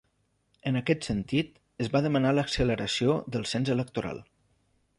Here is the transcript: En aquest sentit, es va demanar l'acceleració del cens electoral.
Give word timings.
En 0.69 0.79
aquest 0.79 1.03
sentit, 1.09 1.51
es 1.85 1.91
va 1.97 2.01
demanar 2.05 2.31
l'acceleració 2.37 3.19
del 3.37 3.47
cens 3.53 3.73
electoral. 3.75 4.23